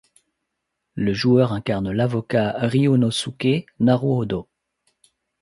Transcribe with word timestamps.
Le 0.95 1.13
joueur 1.13 1.53
incarne 1.53 1.91
l'avocat 1.91 2.57
Ryūnosuke 2.61 3.67
Naruhodō. 3.79 4.47